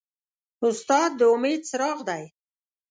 [0.65, 2.23] استاد د امید څراغ دی.